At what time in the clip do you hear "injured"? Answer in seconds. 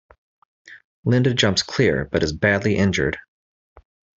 2.75-3.19